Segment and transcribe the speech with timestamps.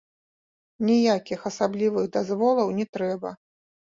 [0.87, 3.29] Ніякіх асаблівых дазволаў не трэба.